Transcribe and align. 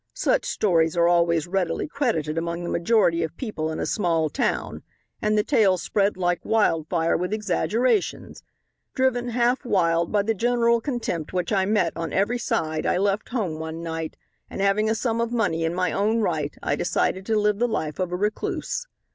Such 0.15 0.45
stories 0.47 0.97
are 0.97 1.07
always 1.07 1.45
readily 1.45 1.87
credited 1.87 2.35
among 2.35 2.63
the 2.63 2.71
majority 2.71 3.21
of 3.21 3.37
people 3.37 3.71
in 3.71 3.79
a 3.79 3.85
small 3.85 4.31
town 4.31 4.81
and 5.21 5.37
the 5.37 5.43
tale 5.43 5.77
spread 5.77 6.17
like 6.17 6.43
wildfire 6.43 7.15
with 7.15 7.31
exaggerations. 7.31 8.41
Driven 8.95 9.29
half 9.29 9.63
wild 9.63 10.11
by 10.11 10.23
the 10.23 10.33
general 10.33 10.81
contempt 10.81 11.33
which 11.33 11.53
I 11.53 11.65
met 11.65 11.93
on 11.95 12.13
every 12.13 12.39
side 12.39 12.87
I 12.87 12.97
left 12.97 13.29
home 13.29 13.59
one 13.59 13.83
night, 13.83 14.17
and 14.49 14.59
having 14.59 14.89
a 14.89 14.95
sum 14.95 15.21
of 15.21 15.31
money 15.31 15.63
in 15.63 15.75
my 15.75 15.91
own 15.91 16.19
right 16.21 16.57
I 16.63 16.75
decided 16.75 17.23
to 17.27 17.37
live 17.39 17.59
the 17.59 17.67
life 17.67 17.99
of 17.99 18.11
a 18.11 18.15
recluse. 18.15 18.87